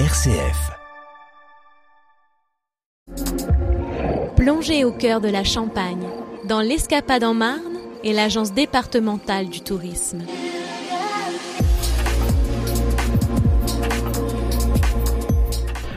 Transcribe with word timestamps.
RCF. 0.00 0.72
Plongez 4.34 4.84
au 4.84 4.90
cœur 4.90 5.20
de 5.20 5.28
la 5.28 5.44
Champagne, 5.44 6.04
dans 6.48 6.60
l'Escapade 6.60 7.22
en 7.22 7.32
Marne 7.32 7.78
et 8.02 8.12
l'Agence 8.12 8.52
départementale 8.52 9.48
du 9.48 9.60
tourisme. 9.60 10.24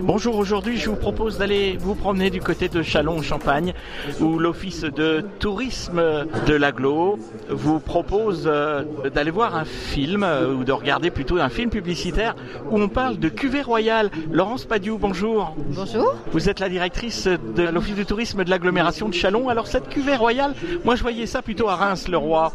Bonjour, 0.08 0.38
aujourd'hui 0.38 0.78
je 0.78 0.90
vous 0.90 0.96
propose 0.96 1.38
d'aller 1.38 1.76
vous 1.78 1.94
promener 1.94 2.30
du 2.30 2.40
côté 2.40 2.70
de 2.70 2.82
Chalon-Champagne 2.82 3.74
où 4.22 4.40
l'Office 4.40 4.84
de 4.84 5.26
tourisme 5.40 6.02
de 6.48 6.54
l'Aglo 6.54 7.20
vous 7.50 7.82
propose 7.82 8.44
euh, 8.46 8.86
d'aller 9.14 9.32
voir 9.32 9.58
un 9.58 9.66
film 9.66 10.24
euh, 10.24 10.54
ou 10.54 10.64
de 10.64 10.72
regarder 10.72 11.12
plutôt 11.12 11.40
un 11.40 11.50
film 11.50 11.70
publicitaire 11.70 12.38
où 12.72 12.80
on 12.80 12.88
parle 12.88 13.20
de 13.20 13.28
cuvée 13.28 13.62
royale. 13.62 14.10
Laurence 14.32 14.64
Padiou, 14.64 14.98
bonjour. 14.98 15.54
Bonjour. 15.58 16.16
Vous 16.32 16.48
êtes 16.48 16.62
la 16.62 16.70
directrice 16.70 17.28
de 17.28 17.64
l'Office 17.64 17.98
de 17.98 18.04
tourisme 18.04 18.46
de 18.46 18.50
l'agglomération 18.50 19.10
de 19.10 19.14
Chalon. 19.14 19.50
Alors 19.50 19.68
cette 19.68 19.90
cuvée 19.90 20.16
royale, 20.16 20.54
moi 20.86 20.96
je 20.96 21.02
voyais 21.02 21.26
ça 21.26 21.42
plutôt 21.42 21.68
à 21.68 21.76
Reims-le-Roi. 21.76 22.54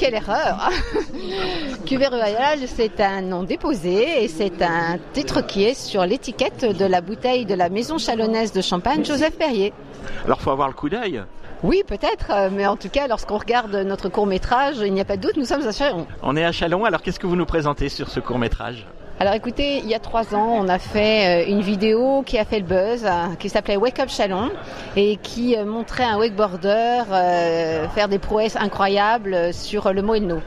Quelle 0.00 0.14
erreur 0.14 0.70
Cuvée 1.86 2.06
royale, 2.06 2.60
c'est 2.64 3.02
un 3.02 3.20
nom 3.20 3.42
déposé 3.42 4.24
et 4.24 4.28
c'est 4.28 4.62
un 4.62 4.98
titre 5.12 5.42
qui 5.42 5.64
est 5.64 5.74
sur 5.74 6.06
l'étiquette 6.06 6.64
de 6.64 6.86
la 6.86 7.02
bouteille 7.02 7.44
de 7.44 7.52
la 7.52 7.68
maison 7.68 7.98
chalonnaise 7.98 8.50
de 8.50 8.62
champagne 8.62 9.04
Joseph 9.04 9.36
Perrier. 9.36 9.74
Alors 10.24 10.40
faut 10.40 10.52
avoir 10.52 10.68
le 10.68 10.72
coup 10.74 10.88
d'œil. 10.88 11.22
Oui, 11.62 11.82
peut-être, 11.86 12.50
mais 12.50 12.66
en 12.66 12.76
tout 12.76 12.88
cas, 12.88 13.08
lorsqu'on 13.08 13.36
regarde 13.36 13.76
notre 13.76 14.08
court 14.08 14.26
métrage, 14.26 14.76
il 14.78 14.94
n'y 14.94 15.02
a 15.02 15.04
pas 15.04 15.18
de 15.18 15.22
doute, 15.22 15.36
nous 15.36 15.44
sommes 15.44 15.66
à 15.66 15.72
Chalon. 15.72 16.06
On 16.22 16.34
est 16.34 16.46
à 16.46 16.52
Chalon, 16.52 16.86
alors 16.86 17.02
qu'est-ce 17.02 17.20
que 17.20 17.26
vous 17.26 17.36
nous 17.36 17.44
présentez 17.44 17.90
sur 17.90 18.08
ce 18.08 18.20
court 18.20 18.38
métrage 18.38 18.86
alors 19.22 19.34
écoutez, 19.34 19.80
il 19.84 19.86
y 19.86 19.94
a 19.94 19.98
trois 19.98 20.34
ans, 20.34 20.48
on 20.56 20.66
a 20.68 20.78
fait 20.78 21.44
euh, 21.44 21.50
une 21.50 21.60
vidéo 21.60 22.22
qui 22.24 22.38
a 22.38 22.46
fait 22.46 22.58
le 22.58 22.64
buzz, 22.64 23.04
euh, 23.04 23.34
qui 23.38 23.50
s'appelait 23.50 23.76
Wake 23.76 24.00
Up 24.00 24.08
Chalon, 24.08 24.48
et 24.96 25.18
qui 25.22 25.58
euh, 25.58 25.66
montrait 25.66 26.04
un 26.04 26.16
wakeboarder 26.16 27.02
faire 27.94 28.08
des 28.08 28.18
prouesses 28.18 28.56
incroyables 28.56 29.52
sur 29.52 29.92
le 29.92 30.00
Moelno. 30.00 30.38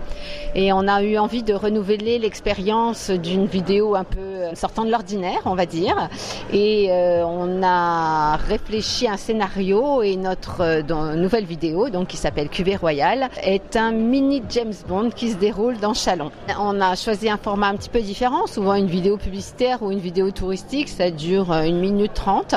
Et 0.55 0.73
on 0.73 0.87
a 0.87 1.03
eu 1.03 1.19
envie 1.19 1.43
de 1.43 1.53
renouveler 1.53 2.17
l'expérience 2.17 3.11
d'une 3.11 3.45
vidéo 3.45 3.93
un 3.93 4.03
peu 4.03 4.55
sortant 4.55 4.85
de 4.85 4.91
l'ordinaire, 4.91 5.41
on 5.45 5.53
va 5.55 5.67
dire. 5.67 6.09
Et 6.51 6.89
on 6.91 7.61
a 7.63 8.37
réfléchi 8.37 9.07
un 9.07 9.17
scénario 9.17 10.03
et 10.03 10.15
notre 10.15 10.81
nouvelle 11.15 11.45
vidéo, 11.45 11.89
donc 11.89 12.07
qui 12.07 12.17
s'appelle 12.17 12.49
Cuvée 12.49 12.75
Royale, 12.75 13.29
est 13.43 13.75
un 13.75 13.91
mini 13.91 14.43
James 14.49 14.73
Bond 14.87 15.09
qui 15.09 15.31
se 15.31 15.37
déroule 15.37 15.79
dans 15.79 15.95
Chalon. 15.95 16.31
On 16.59 16.79
a 16.81 16.95
choisi 16.95 17.29
un 17.29 17.37
format 17.37 17.67
un 17.67 17.75
petit 17.75 17.89
peu 17.89 18.01
différent 18.01 18.45
une 18.71 18.87
vidéo 18.87 19.17
publicitaire 19.17 19.83
ou 19.83 19.91
une 19.91 19.99
vidéo 19.99 20.31
touristique, 20.31 20.87
ça 20.87 21.11
dure 21.11 21.51
euh, 21.51 21.63
une 21.63 21.79
minute 21.79 22.13
trente. 22.13 22.55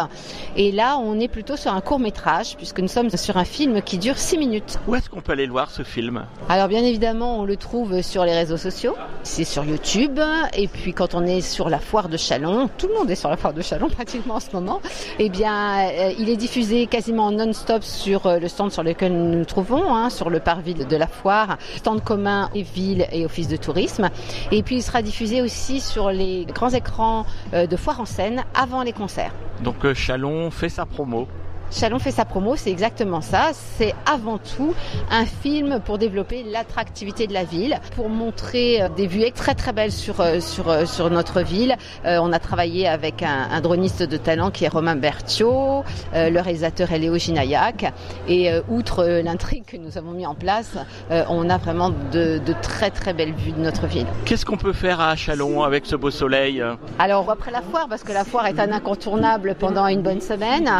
Et 0.57 0.71
là, 0.71 0.99
on 0.99 1.19
est 1.19 1.29
plutôt 1.29 1.57
sur 1.57 1.73
un 1.73 1.81
court 1.81 1.99
métrage, 1.99 2.57
puisque 2.57 2.79
nous 2.79 2.89
sommes 2.89 3.11
sur 3.11 3.37
un 3.37 3.45
film 3.45 3.83
qui 3.83 3.99
dure 3.99 4.17
six 4.17 4.39
minutes. 4.39 4.79
Où 4.87 4.95
est-ce 4.95 5.11
qu'on 5.11 5.21
peut 5.21 5.33
aller 5.33 5.47
le 5.47 5.53
voir, 5.53 5.71
ce 5.71 5.83
film? 5.83 6.25
Alors, 6.49 6.69
bien 6.69 6.84
évidemment, 6.84 7.41
on 7.41 7.45
le 7.45 7.57
trouve 7.57 8.03
sur 8.03 8.25
les 8.25 8.34
réseaux 8.34 8.57
sociaux. 8.57 8.95
C'est 9.27 9.45
sur 9.45 9.65
YouTube. 9.65 10.21
Et 10.57 10.69
puis, 10.69 10.95
quand 10.95 11.15
on 11.15 11.27
est 11.27 11.41
sur 11.41 11.69
la 11.69 11.81
foire 11.81 12.09
de 12.09 12.17
Chalon, 12.17 12.71
tout 12.79 12.87
le 12.87 12.95
monde 12.95 13.11
est 13.11 13.17
sur 13.17 13.29
la 13.29 13.37
foire 13.37 13.53
de 13.53 13.61
Chalon 13.61 13.89
pratiquement 13.91 14.37
en 14.37 14.41
ce 14.41 14.53
moment, 14.53 14.81
eh 15.19 15.29
bien, 15.29 15.81
euh, 15.81 16.13
il 16.17 16.31
est 16.31 16.37
diffusé 16.37 16.87
quasiment 16.87 17.33
non-stop 17.33 17.83
sur 17.83 18.27
euh, 18.27 18.39
le 18.39 18.47
stand 18.47 18.71
sur 18.71 18.85
lequel 18.85 19.13
nous 19.13 19.39
nous 19.39 19.45
trouvons, 19.45 19.93
hein, 19.95 20.11
sur 20.11 20.31
le 20.31 20.39
parvis 20.39 20.75
de 20.75 20.97
la 20.97 21.09
foire, 21.09 21.59
stand 21.77 22.05
commun 22.05 22.51
et 22.55 22.63
ville 22.63 23.07
et 23.11 23.27
office 23.27 23.49
de 23.49 23.57
tourisme. 23.57 24.11
Et 24.53 24.63
puis, 24.63 24.77
il 24.77 24.83
sera 24.83 25.03
diffusé 25.03 25.43
aussi 25.43 25.81
sur 25.81 26.13
les 26.13 26.47
grands 26.47 26.71
écrans 26.71 27.27
euh, 27.53 27.67
de 27.67 27.77
foire 27.77 28.01
en 28.01 28.07
scène 28.07 28.45
avant 28.55 28.85
les 28.85 28.93
concerts. 28.93 29.33
Donc 29.61 29.93
Chalon 29.93 30.53
fait 30.53 30.69
sa 30.69 30.87
promo 30.87 31.27
Chalon 31.70 31.98
fait 31.98 32.12
sa 32.12 32.25
promo, 32.25 32.56
c'est 32.56 32.70
exactement 32.70 33.20
ça. 33.20 33.50
C'est 33.53 33.95
avant 34.10 34.38
tout 34.38 34.75
un 35.10 35.27
film 35.27 35.81
pour 35.84 35.99
développer 35.99 36.44
l'attractivité 36.44 37.27
de 37.27 37.32
la 37.32 37.44
ville, 37.44 37.78
pour 37.94 38.09
montrer 38.09 38.82
euh, 38.82 38.88
des 38.88 39.06
vues 39.06 39.16
très 39.34 39.54
très 39.54 39.72
belles 39.72 39.93
sur 39.93 40.21
euh, 40.21 40.41
sur 40.41 40.69
euh, 40.69 40.84
sur 40.84 41.10
notre 41.10 41.43
ville. 41.43 41.76
on 42.05 42.32
a 42.32 42.38
travaillé 42.38 42.87
avec 42.87 43.22
un, 43.22 43.60
droniste 43.60 44.03
de 44.03 44.16
talent 44.16 44.50
qui 44.50 44.65
est 44.65 44.69
Romain 44.69 44.97
Berthiaud, 44.97 45.84
le 46.15 46.41
réalisateur 46.41 46.93
est 46.93 46.99
Léo 46.99 47.16
Ginayak, 47.16 47.93
et 48.28 48.50
outre 48.69 49.05
l'intrigue 49.25 49.65
que 49.65 49.76
nous 49.76 49.99
avons 49.99 50.12
mis 50.12 50.26
en 50.26 50.34
place, 50.34 50.76
on 51.10 51.49
a 51.50 51.59
vraiment 51.59 51.91
de, 51.91 52.38
de, 52.38 52.55
très 52.62 52.91
très 52.91 53.12
belles 53.12 53.34
vues 53.34 53.53
de 53.53 53.60
notre 53.60 53.87
ville. 53.87 54.06
Qu'est-ce 54.25 54.44
qu'on 54.44 54.56
peut 54.56 54.72
faire 54.72 55.00
à 55.00 55.16
Chalon 55.16 55.62
avec 55.62 55.87
ce 55.87 55.97
beau 55.97 56.10
soleil? 56.10 56.62
Alors 56.99 57.31
après 57.31 57.50
la 57.50 57.62
foire, 57.62 57.87
parce 57.88 58.03
que 58.03 58.12
la 58.12 58.25
foire 58.25 58.47
est 58.47 58.60
un 58.60 58.72
incontournable 58.72 59.56
pendant 59.59 59.87
une 59.87 60.03
bonne 60.03 60.21
semaine. 60.21 60.71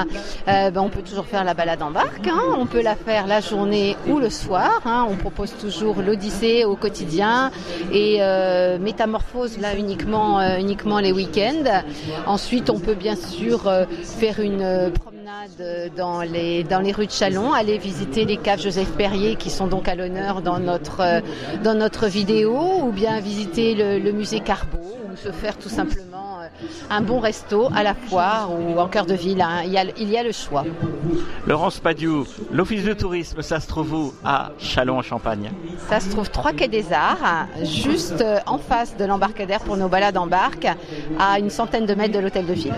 Ben, 0.77 0.83
on 0.83 0.91
peut 0.91 1.01
toujours 1.01 1.25
faire 1.25 1.43
la 1.43 1.55
balade 1.55 1.81
en 1.81 1.91
barque, 1.91 2.27
hein. 2.27 2.55
on 2.59 2.67
peut 2.67 2.83
la 2.83 2.97
faire 2.97 3.27
la 3.27 3.41
journée 3.41 3.97
ou 4.11 4.19
le 4.19 4.29
soir. 4.29 4.83
Hein. 4.85 5.07
On 5.09 5.17
propose 5.17 5.55
toujours 5.57 6.03
l'Odyssée 6.03 6.67
au 6.67 6.77
quotidien 6.77 7.51
et 7.95 8.19
euh, 8.21 8.79
Métamorphose 8.79 9.59
là 9.59 9.75
uniquement, 9.75 10.39
euh, 10.39 10.59
uniquement 10.59 10.99
les 10.99 11.13
week-ends. 11.13 11.83
Ensuite, 12.27 12.69
on 12.69 12.79
peut 12.79 12.93
bien 12.93 13.17
sûr 13.17 13.67
euh, 13.67 13.87
faire 14.03 14.39
une 14.39 14.93
promenade 14.93 15.93
dans 15.97 16.21
les, 16.21 16.63
dans 16.63 16.81
les 16.81 16.93
rues 16.93 17.07
de 17.07 17.11
Chalon, 17.11 17.55
aller 17.55 17.79
visiter 17.79 18.27
les 18.27 18.37
caves 18.37 18.61
Joseph 18.61 18.93
Perrier 18.99 19.37
qui 19.37 19.49
sont 19.49 19.69
donc 19.69 19.89
à 19.89 19.95
l'honneur 19.95 20.43
dans 20.43 20.59
notre, 20.59 21.23
dans 21.65 21.75
notre 21.75 22.07
vidéo, 22.07 22.83
ou 22.83 22.93
bien 22.93 23.19
visiter 23.21 23.75
le, 23.75 23.99
le 23.99 24.13
musée 24.13 24.41
Carbeau, 24.41 24.95
ou 25.11 25.17
se 25.17 25.33
faire 25.33 25.57
tout 25.57 25.71
simplement 25.71 26.06
un 26.91 27.01
bon 27.01 27.21
resto 27.21 27.69
à 27.75 27.83
la 27.83 27.95
foire 27.95 28.51
ou 28.53 28.79
en 28.79 28.89
cœur 28.89 29.07
de 29.07 29.15
ville. 29.15 29.41
Hein. 29.41 29.63
Il, 29.65 29.73
y 29.73 29.79
a, 29.79 29.85
il, 29.85 30.11
y 30.11 30.17
a, 30.17 30.23
le 30.23 30.33
choix. 30.33 30.65
Laurence 31.47 31.81
Padiou, 31.81 32.27
l'Office 32.53 32.85
de 32.85 32.93
tourisme, 32.93 33.43
ça 33.43 33.61
se 33.61 33.69
trouve 33.69 33.93
où? 33.93 34.15
À 34.25 34.53
Chalon 34.59 34.99
en 34.99 35.03
Champagne 35.03 35.51
Ça 35.89 36.01
se 36.01 36.11
trouve 36.11 36.31
3 36.31 36.53
quai 36.53 36.69
des 36.69 36.93
Arts, 36.93 37.47
juste 37.63 38.21
euh, 38.21 38.39
en 38.47 38.59
face 38.59 38.97
de 38.97 39.05
l'embarcadère 39.05 39.61
pour 39.61 39.77
nos 39.77 39.89
balades 39.89 40.17
en 40.17 40.27
barque, 40.27 40.67
à 41.19 41.39
une 41.39 41.51
centaine 41.51 41.87
de 41.87 41.95
mètres 41.95 42.15
de 42.15 42.21
l'hôtel 42.21 42.47
de 42.47 42.53
ville. 42.53 42.75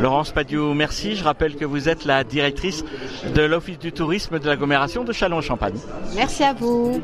Laurence 0.00 0.30
Padiou, 0.30 0.74
merci. 0.74 1.16
Je 1.16 1.24
rappelle 1.24 1.56
que 1.56 1.64
vous 1.64 1.88
êtes 1.88 2.04
la 2.04 2.24
directrice 2.24 2.84
de 3.34 3.42
l'Office 3.42 3.78
du 3.78 3.92
tourisme 3.92 4.38
de 4.38 4.46
l'agglomération 4.46 5.04
de 5.04 5.12
Chalon 5.12 5.38
en 5.38 5.42
Champagne. 5.42 5.78
Merci 6.14 6.44
à 6.44 6.52
vous. 6.52 7.00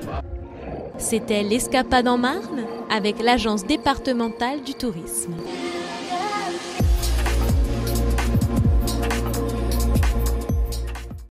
C'était 0.98 1.42
l'Escapade 1.42 2.08
en 2.08 2.18
Marne 2.18 2.64
avec 2.90 3.22
l'Agence 3.22 3.64
départementale 3.64 4.62
du 4.62 4.74
tourisme. 4.74 5.34